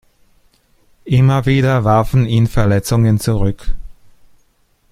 Immer 1.05 1.45
wieder 1.45 1.83
warfen 1.83 2.25
ihn 2.25 2.47
Verletzungen 2.47 3.19
zurück. 3.19 3.75